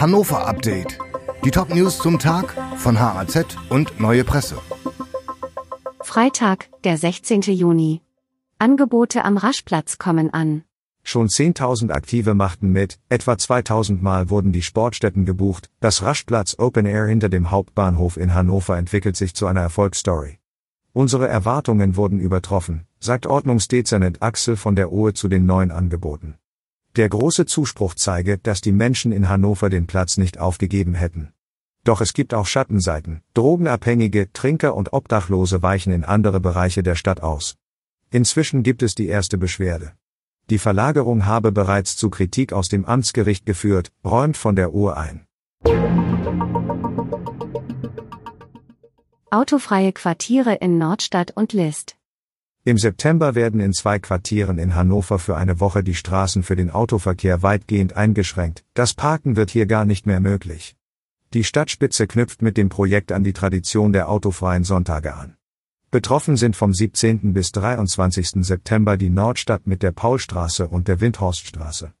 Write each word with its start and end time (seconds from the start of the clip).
Hannover 0.00 0.46
Update. 0.46 0.96
Die 1.44 1.50
Top 1.50 1.74
News 1.74 1.98
zum 1.98 2.20
Tag 2.20 2.54
von 2.76 3.00
HAZ 3.00 3.56
und 3.68 3.98
Neue 3.98 4.22
Presse. 4.22 4.56
Freitag, 6.02 6.68
der 6.84 6.96
16. 6.96 7.40
Juni. 7.40 8.00
Angebote 8.60 9.24
am 9.24 9.36
Raschplatz 9.36 9.98
kommen 9.98 10.32
an. 10.32 10.62
Schon 11.02 11.26
10.000 11.26 11.90
Aktive 11.90 12.34
machten 12.34 12.70
mit, 12.70 13.00
etwa 13.08 13.32
2.000 13.32 14.00
Mal 14.00 14.30
wurden 14.30 14.52
die 14.52 14.62
Sportstätten 14.62 15.24
gebucht, 15.24 15.68
das 15.80 16.04
Raschplatz 16.04 16.54
Open 16.60 16.86
Air 16.86 17.06
hinter 17.08 17.28
dem 17.28 17.50
Hauptbahnhof 17.50 18.18
in 18.18 18.34
Hannover 18.34 18.78
entwickelt 18.78 19.16
sich 19.16 19.34
zu 19.34 19.48
einer 19.48 19.62
Erfolgsstory. 19.62 20.38
Unsere 20.92 21.26
Erwartungen 21.26 21.96
wurden 21.96 22.20
übertroffen, 22.20 22.86
sagt 23.00 23.26
Ordnungsdezernent 23.26 24.22
Axel 24.22 24.54
von 24.54 24.76
der 24.76 24.92
Ohe 24.92 25.12
zu 25.12 25.26
den 25.26 25.44
neuen 25.44 25.72
Angeboten. 25.72 26.36
Der 26.98 27.08
große 27.08 27.46
Zuspruch 27.46 27.94
zeige, 27.94 28.38
dass 28.38 28.60
die 28.60 28.72
Menschen 28.72 29.12
in 29.12 29.28
Hannover 29.28 29.70
den 29.70 29.86
Platz 29.86 30.16
nicht 30.16 30.38
aufgegeben 30.38 30.94
hätten. 30.94 31.32
Doch 31.84 32.00
es 32.00 32.12
gibt 32.12 32.34
auch 32.34 32.46
Schattenseiten. 32.46 33.22
Drogenabhängige, 33.34 34.32
Trinker 34.32 34.74
und 34.74 34.92
Obdachlose 34.92 35.62
weichen 35.62 35.92
in 35.92 36.02
andere 36.02 36.40
Bereiche 36.40 36.82
der 36.82 36.96
Stadt 36.96 37.22
aus. 37.22 37.54
Inzwischen 38.10 38.64
gibt 38.64 38.82
es 38.82 38.96
die 38.96 39.06
erste 39.06 39.38
Beschwerde. 39.38 39.92
Die 40.50 40.58
Verlagerung 40.58 41.24
habe 41.24 41.52
bereits 41.52 41.96
zu 41.96 42.10
Kritik 42.10 42.52
aus 42.52 42.68
dem 42.68 42.84
Amtsgericht 42.84 43.46
geführt, 43.46 43.92
räumt 44.04 44.36
von 44.36 44.56
der 44.56 44.74
Uhr 44.74 44.96
ein. 44.96 45.24
Autofreie 49.30 49.92
Quartiere 49.92 50.54
in 50.54 50.78
Nordstadt 50.78 51.30
und 51.36 51.52
List. 51.52 51.97
Im 52.64 52.76
September 52.76 53.34
werden 53.34 53.60
in 53.60 53.72
zwei 53.72 53.98
Quartieren 53.98 54.58
in 54.58 54.74
Hannover 54.74 55.18
für 55.18 55.36
eine 55.36 55.60
Woche 55.60 55.82
die 55.82 55.94
Straßen 55.94 56.42
für 56.42 56.56
den 56.56 56.70
Autoverkehr 56.70 57.42
weitgehend 57.42 57.94
eingeschränkt. 57.96 58.64
Das 58.74 58.94
Parken 58.94 59.36
wird 59.36 59.50
hier 59.50 59.66
gar 59.66 59.84
nicht 59.84 60.06
mehr 60.06 60.20
möglich. 60.20 60.76
Die 61.34 61.44
Stadtspitze 61.44 62.06
knüpft 62.06 62.42
mit 62.42 62.56
dem 62.56 62.68
Projekt 62.68 63.12
an 63.12 63.24
die 63.24 63.32
Tradition 63.32 63.92
der 63.92 64.08
autofreien 64.08 64.64
Sonntage 64.64 65.14
an. 65.14 65.36
Betroffen 65.90 66.36
sind 66.36 66.56
vom 66.56 66.74
17. 66.74 67.32
bis 67.32 67.52
23. 67.52 68.44
September 68.44 68.98
die 68.98 69.08
Nordstadt 69.08 69.66
mit 69.66 69.82
der 69.82 69.92
Paulstraße 69.92 70.68
und 70.68 70.88
der 70.88 71.00
Windhorststraße. 71.00 71.92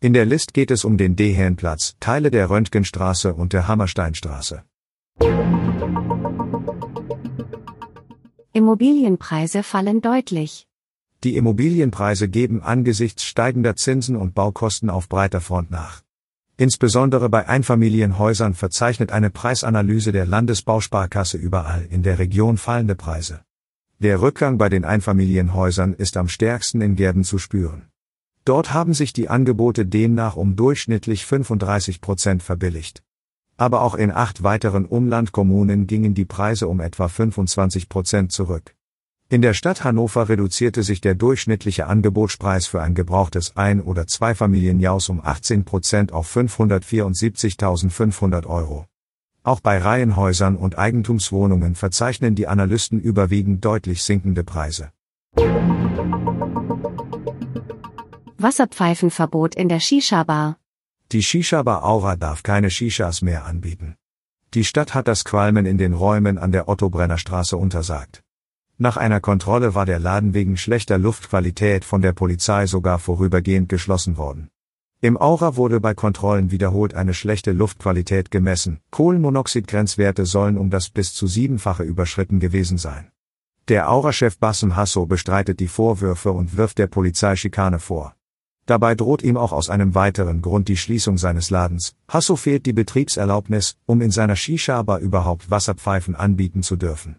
In 0.00 0.12
der 0.12 0.24
List 0.24 0.54
geht 0.54 0.70
es 0.70 0.84
um 0.84 0.96
den 0.96 1.14
Dehenplatz, 1.16 1.94
Teile 2.00 2.30
der 2.30 2.50
Röntgenstraße 2.50 3.34
und 3.34 3.52
der 3.52 3.68
Hammersteinstraße. 3.68 4.64
Immobilienpreise 8.58 9.62
fallen 9.62 10.00
deutlich. 10.00 10.66
Die 11.22 11.36
Immobilienpreise 11.36 12.28
geben 12.28 12.60
angesichts 12.60 13.22
steigender 13.22 13.76
Zinsen 13.76 14.16
und 14.16 14.34
Baukosten 14.34 14.90
auf 14.90 15.08
breiter 15.08 15.40
Front 15.40 15.70
nach. 15.70 16.02
Insbesondere 16.56 17.28
bei 17.28 17.48
Einfamilienhäusern 17.48 18.54
verzeichnet 18.54 19.12
eine 19.12 19.30
Preisanalyse 19.30 20.10
der 20.10 20.26
Landesbausparkasse 20.26 21.38
überall 21.38 21.86
in 21.88 22.02
der 22.02 22.18
Region 22.18 22.56
fallende 22.56 22.96
Preise. 22.96 23.42
Der 24.00 24.20
Rückgang 24.20 24.58
bei 24.58 24.68
den 24.68 24.84
Einfamilienhäusern 24.84 25.94
ist 25.94 26.16
am 26.16 26.26
stärksten 26.26 26.80
in 26.80 26.96
Gärden 26.96 27.22
zu 27.22 27.38
spüren. 27.38 27.86
Dort 28.44 28.72
haben 28.72 28.92
sich 28.92 29.12
die 29.12 29.28
Angebote 29.28 29.86
demnach 29.86 30.34
um 30.34 30.56
durchschnittlich 30.56 31.24
35 31.26 32.00
Prozent 32.00 32.42
verbilligt. 32.42 33.04
Aber 33.58 33.82
auch 33.82 33.96
in 33.96 34.12
acht 34.12 34.44
weiteren 34.44 34.86
Umlandkommunen 34.86 35.88
gingen 35.88 36.14
die 36.14 36.24
Preise 36.24 36.68
um 36.68 36.78
etwa 36.80 37.08
25 37.08 37.88
Prozent 37.88 38.30
zurück. 38.32 38.76
In 39.28 39.42
der 39.42 39.52
Stadt 39.52 39.84
Hannover 39.84 40.30
reduzierte 40.30 40.82
sich 40.82 41.02
der 41.02 41.14
durchschnittliche 41.14 41.86
Angebotspreis 41.86 42.66
für 42.66 42.80
ein 42.80 42.94
gebrauchtes 42.94 43.56
Ein- 43.56 43.82
oder 43.82 44.06
Zweifamilienhaus 44.06 45.10
um 45.10 45.20
18 45.22 45.66
Prozent 45.66 46.12
auf 46.12 46.34
574.500 46.34 48.46
Euro. 48.46 48.86
Auch 49.42 49.60
bei 49.60 49.76
Reihenhäusern 49.78 50.56
und 50.56 50.78
Eigentumswohnungen 50.78 51.74
verzeichnen 51.74 52.36
die 52.36 52.46
Analysten 52.46 53.00
überwiegend 53.00 53.62
deutlich 53.64 54.02
sinkende 54.02 54.44
Preise. 54.44 54.92
Wasserpfeifenverbot 58.38 59.56
in 59.56 59.68
der 59.68 59.80
Shisha-Bar. 59.80 60.56
Die 61.10 61.22
Shisha-Bar 61.22 61.84
Aura 61.84 62.16
darf 62.16 62.42
keine 62.42 62.68
Shishas 62.68 63.22
mehr 63.22 63.46
anbieten. 63.46 63.96
Die 64.52 64.62
Stadt 64.62 64.92
hat 64.92 65.08
das 65.08 65.24
Qualmen 65.24 65.64
in 65.64 65.78
den 65.78 65.94
Räumen 65.94 66.36
an 66.36 66.52
der 66.52 66.68
Otto-Brenner-Straße 66.68 67.56
untersagt. 67.56 68.22
Nach 68.76 68.98
einer 68.98 69.18
Kontrolle 69.20 69.74
war 69.74 69.86
der 69.86 70.00
Laden 70.00 70.34
wegen 70.34 70.58
schlechter 70.58 70.98
Luftqualität 70.98 71.86
von 71.86 72.02
der 72.02 72.12
Polizei 72.12 72.66
sogar 72.66 72.98
vorübergehend 72.98 73.70
geschlossen 73.70 74.18
worden. 74.18 74.50
Im 75.00 75.16
Aura 75.16 75.56
wurde 75.56 75.80
bei 75.80 75.94
Kontrollen 75.94 76.50
wiederholt 76.50 76.92
eine 76.92 77.14
schlechte 77.14 77.52
Luftqualität 77.52 78.30
gemessen, 78.30 78.80
Kohlenmonoxidgrenzwerte 78.90 80.26
sollen 80.26 80.58
um 80.58 80.68
das 80.68 80.90
bis 80.90 81.14
zu 81.14 81.26
siebenfache 81.26 81.84
überschritten 81.84 82.38
gewesen 82.38 82.76
sein. 82.76 83.10
Der 83.68 83.90
Aura-Chef 83.90 84.38
Bassem 84.38 84.76
Hasso 84.76 85.06
bestreitet 85.06 85.58
die 85.58 85.68
Vorwürfe 85.68 86.32
und 86.32 86.58
wirft 86.58 86.76
der 86.76 86.86
Polizei 86.86 87.34
Schikane 87.34 87.78
vor. 87.78 88.14
Dabei 88.68 88.94
droht 88.94 89.22
ihm 89.22 89.38
auch 89.38 89.52
aus 89.52 89.70
einem 89.70 89.94
weiteren 89.94 90.42
Grund 90.42 90.68
die 90.68 90.76
Schließung 90.76 91.16
seines 91.16 91.48
Ladens. 91.48 91.94
Hasso 92.06 92.36
fehlt 92.36 92.66
die 92.66 92.74
Betriebserlaubnis, 92.74 93.76
um 93.86 94.02
in 94.02 94.10
seiner 94.10 94.36
Shisha-Bar 94.36 94.98
überhaupt 94.98 95.50
Wasserpfeifen 95.50 96.14
anbieten 96.14 96.62
zu 96.62 96.76
dürfen. 96.76 97.16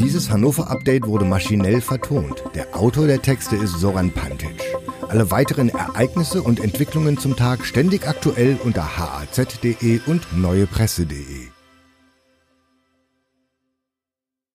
Dieses 0.00 0.28
Hannover-Update 0.28 1.06
wurde 1.06 1.24
maschinell 1.24 1.80
vertont. 1.80 2.42
Der 2.56 2.74
Autor 2.74 3.06
der 3.06 3.22
Texte 3.22 3.54
ist 3.54 3.78
Soran 3.78 4.10
Pantic. 4.10 4.60
Alle 5.08 5.30
weiteren 5.30 5.68
Ereignisse 5.68 6.42
und 6.42 6.58
Entwicklungen 6.58 7.16
zum 7.16 7.36
Tag 7.36 7.64
ständig 7.64 8.08
aktuell 8.08 8.58
unter 8.64 8.96
haz.de 8.98 10.00
und 10.06 10.36
neuepresse.de. 10.36 11.55